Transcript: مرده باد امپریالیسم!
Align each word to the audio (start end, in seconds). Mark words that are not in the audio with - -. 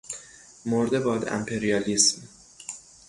مرده 0.65 0.99
باد 0.99 1.23
امپریالیسم! 1.27 2.21